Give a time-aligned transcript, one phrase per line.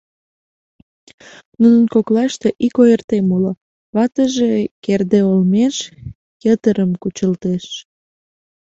[1.61, 3.51] Нунын коклаште ик ойыртем уло:
[3.95, 4.51] ватыже
[4.85, 5.75] керде олмеш
[6.43, 7.65] йытырым кучылтеш.